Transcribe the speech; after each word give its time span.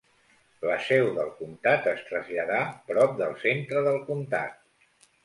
La 0.67 0.77
seu 0.85 1.09
del 1.17 1.27
comtat 1.41 1.89
es 1.91 2.01
traslladà 2.07 2.63
prop 2.89 3.13
del 3.21 3.37
centre 3.45 3.85
del 3.89 4.01
comtat. 4.09 4.59